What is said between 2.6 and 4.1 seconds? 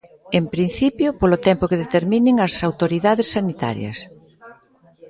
autoridades sanitarias.